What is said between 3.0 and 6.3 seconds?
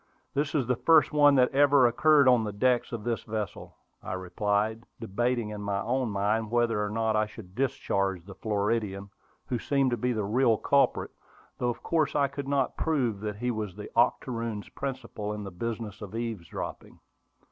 this vessel," I replied, debating in my own